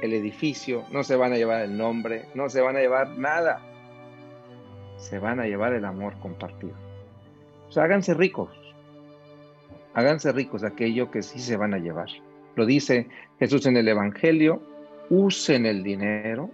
[0.00, 3.60] el edificio, no se van a llevar el nombre, no se van a llevar nada.
[4.96, 6.72] Se van a llevar el amor compartido.
[7.68, 8.48] O sea, háganse ricos.
[9.92, 12.08] Háganse ricos aquello que sí se van a llevar.
[12.54, 13.06] Lo dice
[13.38, 14.62] Jesús en el Evangelio,
[15.10, 16.48] usen el dinero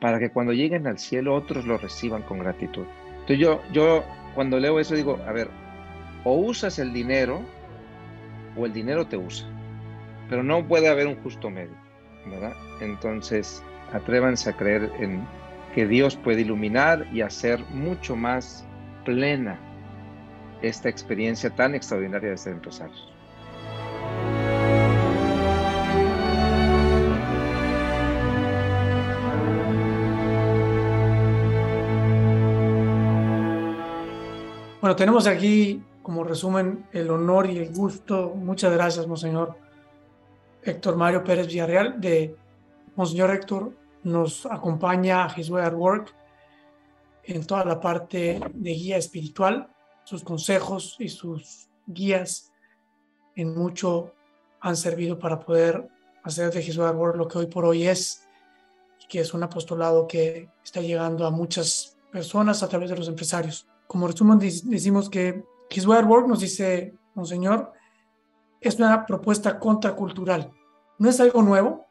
[0.00, 2.84] para que cuando lleguen al cielo otros lo reciban con gratitud.
[3.22, 4.04] Entonces yo, yo
[4.36, 5.48] cuando leo eso digo, a ver,
[6.24, 7.42] o usas el dinero
[8.56, 9.46] o el dinero te usa,
[10.28, 11.76] pero no puede haber un justo medio,
[12.26, 12.54] ¿verdad?
[12.80, 13.62] Entonces,
[13.92, 15.26] Atrévanse a creer en
[15.74, 18.66] que Dios puede iluminar y hacer mucho más
[19.04, 19.58] plena
[20.60, 23.08] esta experiencia tan extraordinaria de ser empresarios.
[34.80, 38.32] Bueno, tenemos aquí como resumen el honor y el gusto.
[38.34, 39.58] Muchas gracias, Monseñor
[40.62, 42.00] Héctor Mario Pérez Villarreal.
[42.00, 42.34] De
[42.96, 46.14] Monseñor Héctor nos acompaña a His Way at Work
[47.24, 49.68] en toda la parte de guía espiritual.
[50.02, 52.52] Sus consejos y sus guías
[53.36, 54.14] en mucho
[54.60, 55.90] han servido para poder
[56.22, 58.26] hacer de at Work lo que hoy por hoy es,
[59.10, 63.68] que es un apostolado que está llegando a muchas personas a través de los empresarios.
[63.86, 67.72] Como resumen, decimos que His Work, nos dice Monseñor,
[68.60, 70.50] es una propuesta contracultural.
[70.98, 71.86] No es algo nuevo,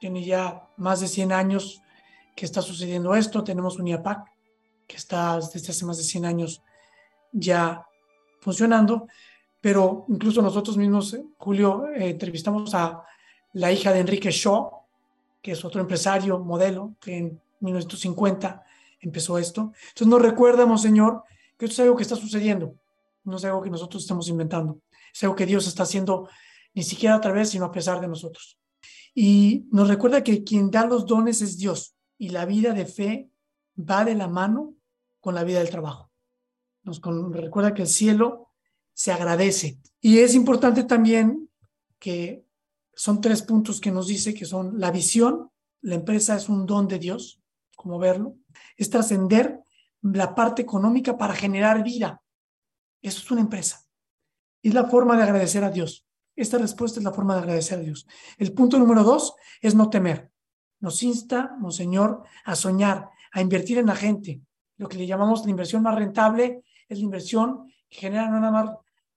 [0.00, 1.82] tiene ya más de 100 años
[2.34, 3.42] que está sucediendo esto.
[3.42, 4.30] Tenemos un IAPAC
[4.86, 6.62] que está desde hace más de 100 años
[7.32, 7.86] ya
[8.40, 9.08] funcionando,
[9.60, 13.02] pero incluso nosotros mismos, eh, Julio, eh, entrevistamos a
[13.54, 14.70] la hija de Enrique Shaw,
[15.42, 18.64] que es otro empresario, modelo, que en 1950
[19.00, 19.72] empezó esto.
[19.88, 21.24] Entonces nos recuerda, Monseñor,
[21.56, 22.74] que esto es algo que está sucediendo,
[23.26, 24.80] no es algo que nosotros estamos inventando,
[25.12, 26.28] es algo que Dios está haciendo
[26.74, 28.58] ni siquiera a través, sino a pesar de nosotros.
[29.14, 33.30] Y nos recuerda que quien da los dones es Dios y la vida de fe
[33.78, 34.74] va de la mano
[35.20, 36.10] con la vida del trabajo.
[36.82, 37.00] Nos
[37.32, 38.50] recuerda que el cielo
[38.92, 39.78] se agradece.
[40.00, 41.50] Y es importante también
[41.98, 42.44] que
[42.94, 45.50] son tres puntos que nos dice que son la visión,
[45.82, 47.40] la empresa es un don de Dios,
[47.74, 48.36] como verlo,
[48.76, 49.60] es trascender
[50.02, 52.22] la parte económica para generar vida.
[53.02, 53.86] Eso es una empresa.
[54.62, 56.06] Es la forma de agradecer a Dios.
[56.34, 58.06] Esta respuesta es la forma de agradecer a Dios.
[58.36, 60.30] El punto número dos es no temer.
[60.80, 64.42] Nos insta, Monseñor, a soñar, a invertir en la gente.
[64.76, 68.52] Lo que le llamamos la inversión más rentable es la inversión que genera no nada
[68.52, 68.70] más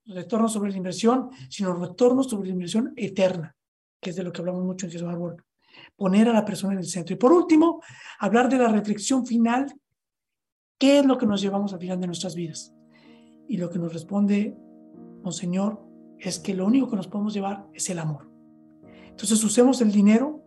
[0.06, 3.56] retornos sobre la inversión, sino retornos sobre la inversión eterna,
[4.00, 5.46] que es de lo que hablamos mucho en Jesús Work.
[5.96, 7.14] Poner a la persona en el centro.
[7.14, 7.82] Y por último,
[8.20, 9.74] hablar de la reflexión final.
[10.78, 12.74] ¿Qué es lo que nos llevamos al final de nuestras vidas?
[13.50, 14.56] Y lo que nos responde,
[15.24, 15.82] Monseñor,
[16.20, 18.30] es que lo único que nos podemos llevar es el amor.
[19.10, 20.44] Entonces usemos el dinero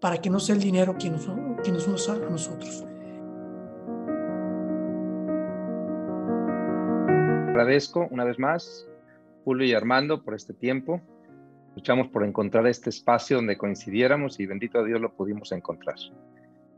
[0.00, 1.26] para que no sea el dinero quien nos,
[1.62, 2.86] quien nos usa a nosotros.
[7.50, 8.88] Agradezco una vez más,
[9.44, 11.02] Julio y Armando, por este tiempo.
[11.76, 15.96] Luchamos por encontrar este espacio donde coincidiéramos y bendito a Dios lo pudimos encontrar.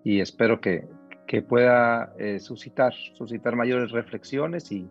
[0.03, 0.89] Y espero que,
[1.29, 4.91] que pueda eh, suscitar, suscitar mayores reflexiones y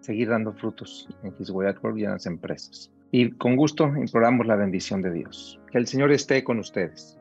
[0.00, 2.90] seguir dando frutos en His Way y en las empresas.
[3.12, 5.60] Y con gusto imploramos la bendición de Dios.
[5.70, 7.18] Que el Señor esté con ustedes.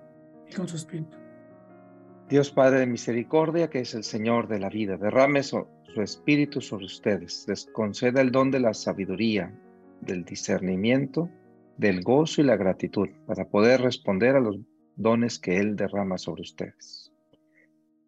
[0.49, 1.17] Y con su espíritu.
[2.29, 6.61] Dios Padre de misericordia, que es el Señor de la vida, derrame su, su espíritu
[6.61, 9.51] sobre ustedes, les conceda el don de la sabiduría,
[10.01, 11.29] del discernimiento,
[11.77, 14.59] del gozo y la gratitud para poder responder a los
[14.95, 17.11] dones que Él derrama sobre ustedes.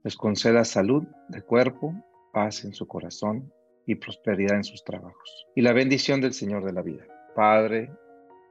[0.03, 1.95] Les conceda salud de cuerpo,
[2.31, 3.51] paz en su corazón
[3.91, 5.47] y prosperidad en sus trabajos.
[5.55, 7.91] Y la bendición del Señor de la vida, Padre,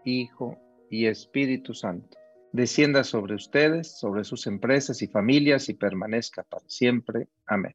[0.05, 0.59] Hijo
[0.91, 2.19] y Espíritu Santo,
[2.53, 7.29] descienda sobre ustedes, sobre sus empresas y familias y permanezca para siempre.
[7.47, 7.75] Amén.